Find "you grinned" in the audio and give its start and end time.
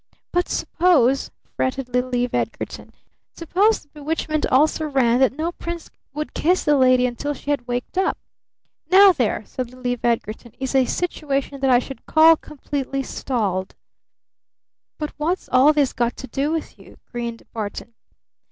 16.79-17.43